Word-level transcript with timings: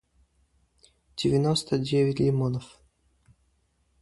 девяносто 1.15 1.77
девять 1.77 2.19
лимонов 2.19 2.79